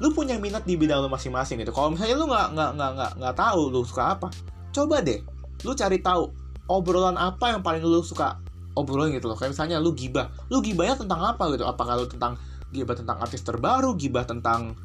Lu 0.00 0.12
punya 0.16 0.40
minat 0.40 0.64
di 0.64 0.80
bidang 0.80 1.04
lu 1.04 1.12
masing-masing 1.12 1.60
gitu. 1.60 1.72
Kalau 1.76 1.92
misalnya 1.92 2.16
lu 2.16 2.24
nggak 2.24 2.46
nggak 2.56 2.70
nggak 2.80 2.90
nggak 2.96 3.12
nggak 3.20 3.34
tahu 3.36 3.60
lu 3.68 3.84
suka 3.84 4.16
apa 4.16 4.32
coba 4.76 5.00
deh 5.00 5.24
lu 5.64 5.72
cari 5.72 6.04
tahu 6.04 6.28
obrolan 6.68 7.16
apa 7.16 7.56
yang 7.56 7.64
paling 7.64 7.80
lu 7.80 8.04
suka 8.04 8.36
obrolin 8.76 9.16
gitu 9.16 9.26
loh. 9.26 9.34
Kayak 9.34 9.56
misalnya 9.56 9.80
lu 9.80 9.96
gibah. 9.96 10.28
Lu 10.52 10.60
gibahnya 10.60 11.00
tentang 11.00 11.24
apa 11.24 11.48
gitu? 11.56 11.64
Apakah 11.64 11.96
lu 11.96 12.06
tentang 12.06 12.36
gibah 12.70 12.94
tentang 12.94 13.16
artis 13.18 13.40
terbaru 13.40 13.96
gibah 13.96 14.28
tentang 14.28 14.76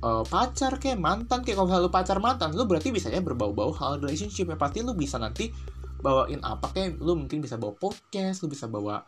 uh, 0.00 0.24
pacar 0.24 0.80
kayak 0.80 0.96
mantan 0.96 1.44
kayak 1.44 1.60
kalau 1.60 1.84
lu 1.84 1.92
pacar 1.92 2.16
mantan 2.16 2.56
lu 2.56 2.64
berarti 2.64 2.88
bisanya 2.90 3.20
berbau-bau 3.20 3.70
hal 3.76 4.00
relationship 4.00 4.48
ya. 4.48 4.56
Pasti 4.56 4.80
lu 4.80 4.96
bisa 4.96 5.20
nanti 5.20 5.52
bawain 6.00 6.40
apa 6.40 6.72
kayak 6.72 6.96
lu 6.98 7.12
mungkin 7.12 7.44
bisa 7.44 7.60
bawa 7.60 7.76
podcast 7.76 8.40
lu 8.40 8.48
bisa 8.48 8.64
bawa 8.64 9.04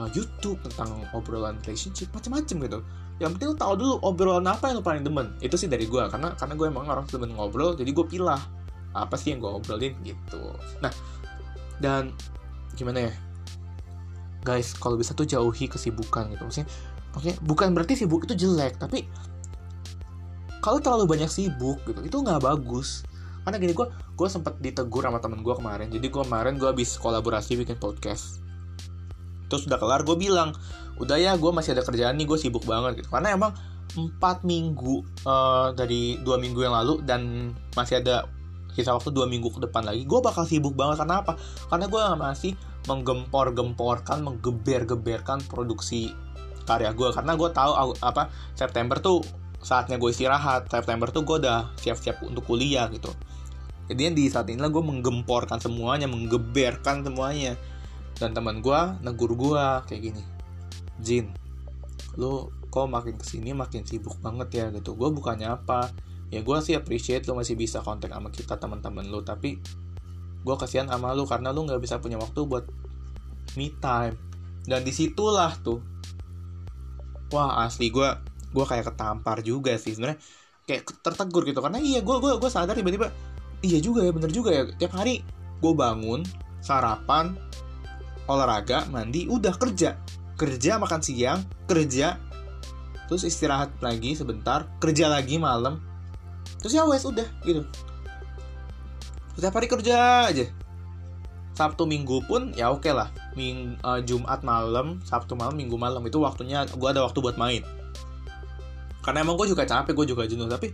uh, 0.00 0.08
YouTube 0.16 0.56
tentang 0.64 1.04
obrolan 1.12 1.60
relationship 1.68 2.08
macam-macam 2.16 2.56
gitu. 2.64 2.80
Yang 3.20 3.30
penting 3.38 3.48
lu 3.52 3.56
tahu 3.60 3.74
dulu 3.76 3.94
obrolan 4.00 4.48
apa 4.48 4.72
yang 4.72 4.80
lu 4.80 4.84
paling 4.84 5.04
demen. 5.04 5.36
Itu 5.44 5.60
sih 5.60 5.68
dari 5.68 5.84
gue 5.84 6.00
karena 6.08 6.32
karena 6.32 6.54
gue 6.56 6.66
emang 6.66 6.88
orang 6.88 7.04
demen 7.12 7.36
ngobrol 7.36 7.76
jadi 7.76 7.92
gue 7.92 8.06
pilah 8.08 8.63
apa 8.94 9.18
sih 9.18 9.34
yang 9.34 9.42
gue 9.42 9.50
obrolin 9.50 9.94
gitu. 10.06 10.40
Nah 10.78 10.94
dan 11.82 12.14
gimana 12.78 13.10
ya? 13.10 13.12
Guys 14.46 14.72
kalau 14.78 14.94
bisa 14.94 15.12
tuh 15.12 15.26
jauhi 15.26 15.66
kesibukan 15.66 16.30
gitu. 16.30 16.46
Maksudnya 16.46 16.68
maksudnya 17.10 17.36
bukan 17.42 17.74
berarti 17.74 17.94
sibuk 17.98 18.26
itu 18.26 18.46
jelek 18.46 18.78
tapi 18.78 19.06
kalau 20.64 20.80
terlalu 20.80 21.04
banyak 21.04 21.28
sibuk 21.28 21.82
gitu 21.84 22.00
itu 22.06 22.16
nggak 22.16 22.40
bagus. 22.40 23.04
Karena 23.44 23.60
gini 23.60 23.76
gue 23.76 23.86
gue 23.90 24.28
sempet 24.30 24.56
ditegur 24.62 25.04
sama 25.04 25.20
temen 25.20 25.44
gue 25.44 25.54
kemarin. 25.58 25.92
Jadi 25.92 26.06
gue 26.08 26.22
kemarin 26.24 26.56
gue 26.56 26.70
habis 26.70 26.96
kolaborasi 26.96 27.60
bikin 27.60 27.76
podcast. 27.76 28.40
Terus 29.52 29.68
udah 29.68 29.76
kelar 29.76 30.00
gue 30.06 30.16
bilang 30.16 30.56
udah 30.96 31.18
ya 31.18 31.34
gue 31.34 31.50
masih 31.50 31.74
ada 31.76 31.82
kerjaan 31.82 32.16
nih 32.16 32.24
gue 32.24 32.38
sibuk 32.40 32.64
banget 32.64 33.04
gitu. 33.04 33.12
Karena 33.12 33.36
emang 33.36 33.52
empat 33.94 34.42
minggu 34.42 35.06
uh, 35.28 35.70
dari 35.76 36.18
dua 36.24 36.40
minggu 36.40 36.64
yang 36.64 36.74
lalu 36.74 37.04
dan 37.06 37.52
masih 37.78 38.02
ada 38.02 38.26
sisa 38.74 38.92
waktu 38.92 39.14
dua 39.14 39.30
minggu 39.30 39.48
ke 39.54 39.62
depan 39.64 39.86
lagi 39.86 40.02
gue 40.02 40.20
bakal 40.20 40.44
sibuk 40.44 40.74
banget. 40.74 41.00
Karena 41.00 41.22
apa? 41.22 41.38
Karena 41.70 41.86
gue 41.86 42.02
masih 42.18 42.52
menggempor-gemporkan 42.90 44.20
menggeber-geberkan 44.20 45.40
produksi 45.48 46.12
karya 46.64 46.96
gue 46.96 47.12
karena 47.12 47.36
gue 47.36 47.50
tahu 47.52 47.72
apa 48.00 48.32
September 48.56 48.96
tuh 48.98 49.24
saatnya 49.64 49.96
gue 49.96 50.10
istirahat. 50.12 50.68
September 50.68 51.08
tuh 51.08 51.24
gue 51.24 51.40
udah 51.40 51.72
siap-siap 51.80 52.20
untuk 52.26 52.44
kuliah 52.44 52.90
gitu. 52.92 53.08
Jadi 53.88 54.16
di 54.16 54.24
saat 54.28 54.48
inilah 54.48 54.72
gue 54.72 54.84
menggemporkan 54.84 55.60
semuanya 55.60 56.04
menggeberkan 56.04 57.04
semuanya. 57.04 57.56
Dan 58.14 58.30
teman 58.36 58.60
gue 58.60 58.80
negur 59.00 59.32
gue 59.32 59.64
kayak 59.88 60.02
gini. 60.12 60.22
Jin 61.00 61.32
lo 62.14 62.54
kok 62.70 62.86
makin 62.86 63.18
ke 63.18 63.26
sini 63.26 63.50
makin 63.50 63.82
sibuk 63.82 64.18
banget 64.22 64.48
ya? 64.54 64.66
Gitu. 64.70 64.94
Gue 64.94 65.10
bukannya 65.10 65.50
apa 65.50 65.90
ya 66.34 66.42
gue 66.42 66.58
sih 66.58 66.74
appreciate 66.74 67.30
lo 67.30 67.38
masih 67.38 67.54
bisa 67.54 67.78
kontak 67.78 68.10
sama 68.10 68.34
kita 68.34 68.58
teman-teman 68.58 69.06
lo 69.06 69.22
tapi 69.22 69.62
gue 70.44 70.54
kasihan 70.58 70.90
sama 70.90 71.14
lo 71.14 71.24
karena 71.24 71.54
lo 71.54 71.62
nggak 71.62 71.78
bisa 71.78 72.02
punya 72.02 72.18
waktu 72.18 72.42
buat 72.44 72.66
me 73.56 73.72
time. 73.78 74.18
Dan 74.64 74.84
di 74.84 74.92
situlah 74.92 75.54
tuh 75.60 75.80
wah 77.32 77.64
asli 77.64 77.88
gue 77.88 78.08
gue 78.54 78.64
kayak 78.64 78.92
ketampar 78.92 79.40
juga 79.40 79.78
sih 79.78 79.96
sebenarnya. 79.96 80.20
Kayak 80.64 80.90
tertegur 81.04 81.44
gitu 81.48 81.60
karena 81.62 81.80
iya 81.80 82.00
gue 82.04 82.16
gue 82.20 82.32
gue 82.36 82.50
sadar 82.50 82.76
tiba-tiba 82.76 83.12
iya 83.64 83.80
juga 83.80 84.04
ya 84.04 84.12
bener 84.12 84.30
juga 84.34 84.50
ya. 84.52 84.62
Tiap 84.76 84.92
hari 84.92 85.24
gue 85.62 85.72
bangun 85.72 86.26
sarapan 86.60 87.36
olahraga 88.28 88.84
mandi 88.92 89.30
udah 89.30 89.54
kerja. 89.56 89.96
Kerja 90.34 90.76
makan 90.76 91.00
siang 91.00 91.40
kerja 91.70 92.20
terus 93.04 93.24
istirahat 93.24 93.68
lagi 93.84 94.16
sebentar 94.16 94.64
kerja 94.80 95.12
lagi 95.12 95.36
malam 95.36 95.76
terus 96.64 96.80
ya 96.80 96.88
wes 96.88 97.04
udah 97.04 97.28
gitu. 97.44 97.60
Setiap 99.36 99.60
hari 99.60 99.68
kerja 99.68 100.24
aja. 100.32 100.48
Sabtu 101.52 101.84
Minggu 101.84 102.24
pun 102.24 102.56
ya 102.56 102.72
oke 102.72 102.88
okay 102.88 102.96
lah. 102.96 103.12
Ming, 103.36 103.76
uh, 103.84 104.00
Jumat 104.00 104.40
malam 104.40 104.96
Sabtu 105.04 105.36
malam 105.36 105.60
Minggu 105.60 105.76
malam 105.76 106.00
itu 106.08 106.16
waktunya 106.24 106.64
gue 106.64 106.88
ada 106.88 107.04
waktu 107.04 107.20
buat 107.20 107.36
main. 107.36 107.60
Karena 109.04 109.20
emang 109.20 109.36
gue 109.36 109.52
juga 109.52 109.68
capek 109.68 109.92
gue 109.92 110.16
juga 110.16 110.24
jenuh. 110.24 110.48
Tapi 110.48 110.72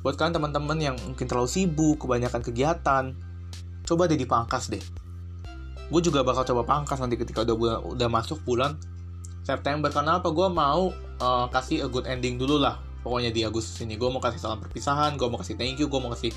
buat 0.00 0.16
kalian 0.16 0.40
teman-teman 0.40 0.78
yang 0.80 0.96
mungkin 1.04 1.28
terlalu 1.28 1.52
sibuk 1.52 2.08
kebanyakan 2.08 2.40
kegiatan 2.40 3.04
coba 3.84 4.02
deh 4.08 4.16
dipangkas 4.16 4.72
deh. 4.72 4.80
Gue 5.92 6.00
juga 6.00 6.24
bakal 6.24 6.48
coba 6.48 6.64
pangkas 6.64 6.96
nanti 6.96 7.20
ketika 7.20 7.44
udah 7.44 7.56
bulan, 7.60 7.78
udah 7.92 8.08
masuk 8.08 8.40
bulan 8.48 8.80
September. 9.44 9.92
Karena 9.92 10.16
apa? 10.16 10.32
Gue 10.32 10.48
mau 10.48 10.96
uh, 11.20 11.46
kasih 11.52 11.84
a 11.84 11.88
good 11.92 12.08
ending 12.08 12.40
dulu 12.40 12.56
lah 12.56 12.85
pokoknya 13.06 13.30
di 13.30 13.46
Agustus 13.46 13.78
ini 13.86 13.94
gue 13.94 14.10
mau 14.10 14.18
kasih 14.18 14.42
salam 14.42 14.58
perpisahan 14.58 15.14
gue 15.14 15.26
mau 15.30 15.38
kasih 15.38 15.54
thank 15.54 15.78
you 15.78 15.86
gue 15.86 16.00
mau 16.02 16.10
kasih 16.10 16.34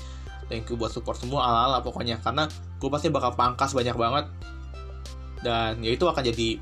thank 0.50 0.66
you 0.66 0.74
buat 0.74 0.90
support 0.90 1.14
semua 1.14 1.46
ala 1.46 1.70
ala 1.70 1.78
pokoknya. 1.80 2.18
Karena 2.18 2.50
gue 2.50 2.90
pasti 2.90 3.06
bakal 3.08 3.38
pangkas 3.38 3.70
banyak 3.70 3.94
banget. 3.94 4.26
Dan 5.40 5.78
ya 5.80 5.94
itu 5.94 6.04
akan 6.04 6.20
jadi 6.26 6.58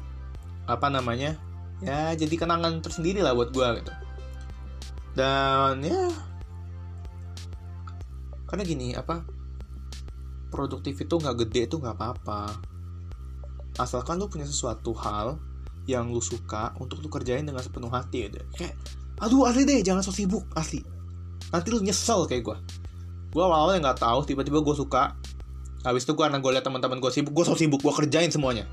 apa 0.69 0.93
namanya 0.93 1.41
ya 1.81 2.13
jadi 2.13 2.35
kenangan 2.37 2.85
tersendiri 2.85 3.25
lah 3.25 3.33
buat 3.33 3.51
gue 3.51 3.67
gitu. 3.81 3.93
Dan 5.17 5.81
ya 5.81 6.13
karena 8.45 8.63
gini 8.65 8.93
apa 8.93 9.25
produktif 10.53 11.01
itu 11.01 11.15
nggak 11.17 11.49
gede 11.49 11.73
itu 11.73 11.81
nggak 11.81 11.97
apa-apa. 11.97 12.53
Asalkan 13.81 14.21
lu 14.21 14.29
punya 14.29 14.45
sesuatu 14.45 14.93
hal 15.01 15.41
yang 15.89 16.13
lu 16.13 16.21
suka 16.21 16.77
untuk 16.77 17.01
lu 17.01 17.09
kerjain 17.09 17.49
dengan 17.49 17.65
sepenuh 17.65 17.89
hati 17.89 18.29
gitu. 18.29 18.45
kayak 18.53 18.77
aduh 19.19 19.47
asli 19.51 19.67
deh 19.67 19.83
jangan 19.83 20.03
sok 20.03 20.17
sibuk 20.17 20.45
asli. 20.55 20.83
Nanti 21.51 21.69
lu 21.73 21.81
nyesel 21.83 22.29
kayak 22.29 22.43
gue 22.45 22.59
gue 23.29 23.45
awalnya 23.45 23.93
nggak 23.93 24.01
tahu 24.01 24.25
tiba-tiba 24.25 24.65
gue 24.65 24.75
suka. 24.77 25.15
Habis 25.85 26.05
itu 26.09 26.13
gue 26.17 26.25
karena 26.25 26.43
gue 26.43 26.51
liat 26.51 26.65
teman-teman 26.65 26.99
gue 26.99 27.11
sibuk 27.13 27.33
gue 27.37 27.45
sok 27.45 27.59
sibuk 27.61 27.81
gue 27.85 27.93
kerjain 27.93 28.33
semuanya. 28.33 28.65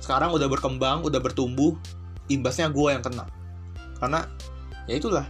Sekarang 0.00 0.32
udah 0.32 0.48
berkembang 0.48 1.02
udah 1.04 1.20
bertumbuh 1.20 1.76
imbasnya 2.30 2.70
gue 2.70 2.88
yang 2.88 3.02
kena. 3.02 3.26
Karena 3.98 4.24
ya 4.86 4.96
itulah. 4.96 5.26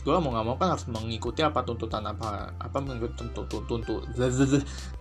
Gue 0.00 0.16
mau 0.16 0.32
nggak 0.32 0.46
mau 0.48 0.56
kan 0.56 0.72
harus 0.72 0.88
mengikuti 0.88 1.44
apa 1.44 1.60
tuntutan 1.60 2.00
apa 2.08 2.56
apa 2.56 2.76
mengikuti 2.80 3.20
tuntut 3.20 3.68
tuntut 3.68 4.08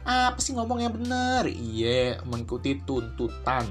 apa 0.04 0.40
sih 0.44 0.52
ngomong 0.52 0.84
yang 0.84 0.92
benar 0.92 1.48
iya 1.48 2.20
mengikuti 2.28 2.84
tuntutan 2.84 3.64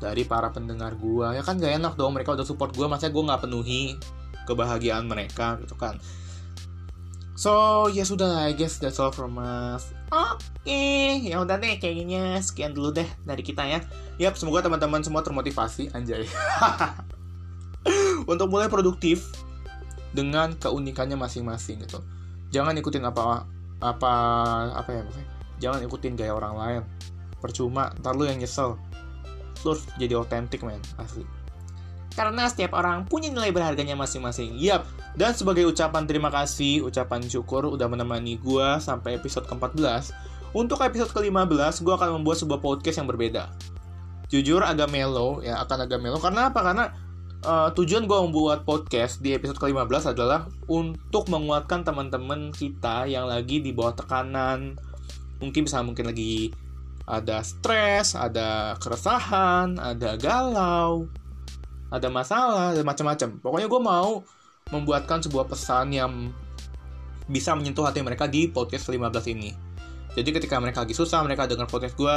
dari 0.00 0.24
para 0.24 0.48
pendengar 0.48 0.96
gue 0.96 1.28
ya 1.36 1.44
kan 1.44 1.60
gak 1.60 1.76
enak 1.76 1.94
dong 1.94 2.16
mereka 2.16 2.32
udah 2.32 2.48
support 2.48 2.72
gue 2.72 2.88
masa 2.88 3.12
gue 3.12 3.20
nggak 3.20 3.44
penuhi 3.44 4.00
kebahagiaan 4.48 5.04
mereka 5.06 5.60
gitu 5.60 5.76
kan 5.76 6.00
So, 7.40 7.88
ya 7.88 8.04
sudah, 8.04 8.44
I 8.44 8.52
guess 8.52 8.76
that's 8.76 9.00
all 9.00 9.08
from 9.08 9.40
us. 9.40 9.96
Oke, 10.12 11.24
ya 11.24 11.40
udah 11.40 11.56
deh, 11.56 11.80
kayaknya 11.80 12.36
sekian 12.44 12.76
dulu 12.76 12.92
deh 12.92 13.08
dari 13.24 13.40
kita 13.40 13.64
ya. 13.64 13.80
Yap, 14.20 14.36
semoga 14.36 14.60
teman-teman 14.60 15.00
semua 15.00 15.24
termotivasi, 15.24 15.88
anjay. 15.96 16.28
Untuk 18.32 18.52
mulai 18.52 18.68
produktif 18.68 19.24
dengan 20.12 20.52
keunikannya 20.52 21.16
masing-masing 21.16 21.80
gitu. 21.80 22.04
Jangan 22.52 22.76
ikutin 22.76 23.08
apa 23.08 23.48
apa 23.80 24.12
apa 24.76 24.90
ya 24.92 25.00
maksudnya. 25.00 25.28
Jangan 25.64 25.80
ikutin 25.88 26.20
gaya 26.20 26.36
orang 26.36 26.54
lain. 26.60 26.82
Percuma, 27.40 27.88
ntar 28.04 28.20
lu 28.20 28.28
yang 28.28 28.36
nyesel. 28.36 28.76
Harus 29.62 29.84
jadi 30.00 30.16
otentik, 30.16 30.64
men, 30.64 30.80
asli. 30.96 31.24
Karena 32.14 32.50
setiap 32.50 32.74
orang 32.74 33.06
punya 33.06 33.30
nilai 33.30 33.54
berharganya 33.54 33.94
masing-masing. 33.94 34.58
Yap, 34.58 34.82
dan 35.14 35.34
sebagai 35.34 35.66
ucapan 35.66 36.06
terima 36.06 36.30
kasih, 36.30 36.86
ucapan 36.86 37.22
syukur 37.26 37.66
udah 37.66 37.86
menemani 37.86 38.38
gue 38.38 38.68
sampai 38.82 39.18
episode 39.18 39.46
ke-14. 39.46 40.10
Untuk 40.50 40.82
episode 40.82 41.14
ke-15, 41.14 41.86
gue 41.86 41.94
akan 41.94 42.20
membuat 42.20 42.42
sebuah 42.42 42.58
podcast 42.58 42.98
yang 42.98 43.06
berbeda. 43.06 43.46
Jujur 44.30 44.62
agak 44.62 44.90
mellow, 44.90 45.42
ya 45.42 45.62
akan 45.62 45.86
agak 45.86 46.02
mellow. 46.02 46.18
Karena 46.18 46.50
apa? 46.50 46.60
Karena 46.62 46.84
uh, 47.46 47.68
tujuan 47.74 48.06
gue 48.06 48.18
membuat 48.30 48.66
podcast 48.66 49.22
di 49.22 49.34
episode 49.34 49.58
ke-15 49.58 50.14
adalah 50.14 50.50
untuk 50.66 51.30
menguatkan 51.30 51.86
teman-teman 51.86 52.50
kita 52.54 53.06
yang 53.06 53.26
lagi 53.26 53.62
di 53.62 53.70
bawah 53.74 53.94
tekanan. 53.94 54.74
Mungkin 55.38 55.66
bisa 55.66 55.80
mungkin 55.80 56.10
lagi 56.10 56.52
ada 57.10 57.42
stres, 57.42 58.14
ada 58.14 58.78
keresahan, 58.78 59.74
ada 59.82 60.14
galau, 60.14 61.10
ada 61.90 62.06
masalah 62.06 62.70
dan 62.70 62.86
macam-macam. 62.86 63.28
Pokoknya 63.42 63.66
gue 63.66 63.80
mau 63.82 64.22
membuatkan 64.70 65.18
sebuah 65.18 65.50
pesan 65.50 65.90
yang 65.90 66.30
bisa 67.26 67.50
menyentuh 67.58 67.82
hati 67.82 68.06
mereka 68.06 68.30
di 68.30 68.46
podcast 68.46 68.86
15 68.86 69.34
ini. 69.34 69.50
Jadi 70.14 70.30
ketika 70.30 70.62
mereka 70.62 70.86
lagi 70.86 70.94
susah, 70.94 71.22
mereka 71.26 71.50
dengar 71.50 71.66
podcast 71.66 71.98
gue, 71.98 72.14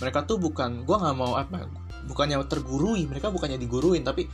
mereka 0.00 0.28
tuh 0.28 0.36
bukan, 0.36 0.84
gue 0.84 0.96
nggak 0.96 1.16
mau 1.16 1.36
apa, 1.36 1.68
bukannya 2.08 2.40
tergurui, 2.48 3.08
mereka 3.08 3.32
bukannya 3.32 3.56
diguruin, 3.56 4.04
tapi 4.04 4.28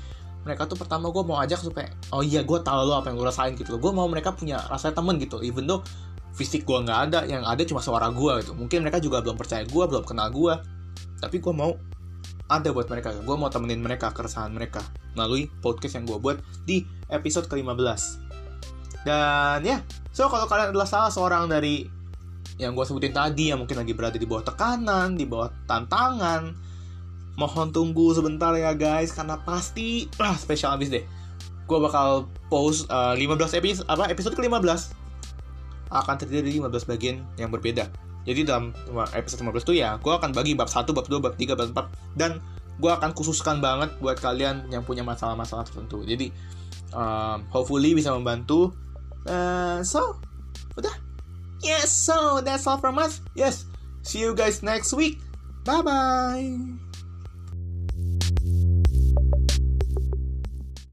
mereka 0.47 0.71
tuh 0.71 0.79
pertama 0.79 1.11
gue 1.11 1.23
mau 1.27 1.39
ajak 1.43 1.59
supaya, 1.59 1.91
oh 2.15 2.23
iya 2.23 2.47
gue 2.47 2.59
tahu 2.63 2.79
lo 2.87 3.03
apa 3.03 3.11
yang 3.11 3.19
gue 3.19 3.27
rasain 3.27 3.53
gitu 3.59 3.75
loh. 3.75 3.81
Gue 3.83 3.93
mau 3.95 4.07
mereka 4.07 4.35
punya 4.35 4.63
rasa 4.71 4.95
temen 4.95 5.19
gitu, 5.19 5.43
even 5.43 5.67
though 5.67 5.83
fisik 6.35 6.65
gue 6.65 6.79
nggak 6.79 7.01
ada, 7.11 7.21
yang 7.27 7.43
ada 7.45 7.63
cuma 7.65 7.83
suara 7.83 8.09
gue 8.11 8.33
gitu. 8.45 8.53
Mungkin 8.55 8.85
mereka 8.85 8.99
juga 8.99 9.21
belum 9.21 9.37
percaya 9.37 9.65
gue, 9.65 9.85
belum 9.85 10.05
kenal 10.05 10.29
gue, 10.33 10.55
tapi 11.19 11.43
gue 11.43 11.55
mau 11.55 11.75
ada 12.49 12.69
buat 12.73 12.89
mereka. 12.89 13.13
Gue 13.21 13.37
mau 13.37 13.53
temenin 13.53 13.81
mereka, 13.81 14.11
keresahan 14.11 14.51
mereka 14.51 14.81
melalui 15.13 15.51
podcast 15.61 16.01
yang 16.01 16.09
gue 16.09 16.19
buat 16.19 16.39
di 16.65 16.87
episode 17.13 17.51
ke-15. 17.51 18.29
Dan 19.05 19.61
ya, 19.65 19.85
so 20.11 20.27
kalau 20.27 20.49
kalian 20.49 20.75
adalah 20.75 20.89
salah 20.89 21.13
seorang 21.13 21.47
dari 21.47 21.87
yang 22.59 22.75
gue 22.75 22.83
sebutin 22.83 23.15
tadi 23.15 23.55
yang 23.55 23.63
mungkin 23.63 23.79
lagi 23.79 23.95
berada 23.95 24.19
di 24.19 24.27
bawah 24.27 24.43
tekanan, 24.43 25.15
di 25.15 25.25
bawah 25.25 25.49
tantangan, 25.71 26.59
mohon 27.39 27.71
tunggu 27.71 28.11
sebentar 28.19 28.51
ya 28.59 28.75
guys 28.75 29.15
karena 29.15 29.39
pasti 29.47 30.11
ah 30.19 30.35
spesial 30.35 30.75
abis 30.75 30.91
deh. 30.91 31.05
Gue 31.71 31.79
bakal 31.79 32.27
post 32.51 32.91
uh, 32.91 33.15
15 33.15 33.61
episode 33.63 33.87
apa 33.87 34.11
episode 34.11 34.35
ke-15 34.35 34.98
akan 35.89 36.15
terdiri 36.21 36.45
dari 36.45 36.61
15 36.61 36.91
bagian 36.91 37.17
yang 37.41 37.49
berbeda. 37.53 37.89
Jadi 38.29 38.45
dalam 38.45 38.77
episode 39.17 39.41
15 39.41 39.65
itu 39.73 39.75
ya, 39.81 39.97
gue 39.97 40.13
akan 40.13 40.37
bagi 40.37 40.53
bab 40.53 40.69
1, 40.69 40.85
bab 40.93 41.07
2, 41.09 41.25
bab 41.25 41.35
3, 41.37 41.57
bab 41.57 41.89
4 41.89 42.21
dan 42.21 42.31
gue 42.79 42.91
akan 42.93 43.11
khususkan 43.17 43.59
banget 43.59 43.91
buat 43.99 44.21
kalian 44.21 44.69
yang 44.71 44.85
punya 44.85 45.03
masalah-masalah 45.03 45.65
tertentu. 45.67 46.05
Jadi 46.05 46.31
um, 46.93 47.45
hopefully 47.49 47.97
bisa 47.97 48.13
membantu. 48.15 48.77
Uh, 49.25 49.81
so, 49.83 50.21
udah. 50.77 50.95
Yes, 51.59 51.91
so 51.91 52.39
that's 52.39 52.69
all 52.71 52.79
from 52.79 53.03
us. 53.03 53.19
Yes, 53.35 53.67
see 54.07 54.23
you 54.23 54.31
guys 54.37 54.63
next 54.63 54.95
week. 54.95 55.19
Bye 55.67 55.83
bye. 55.83 56.88